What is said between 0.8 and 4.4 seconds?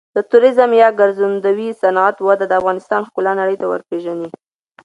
یا ګرځندوی صنعت وده د افغانستان ښکلا نړۍ ته ورپیژني.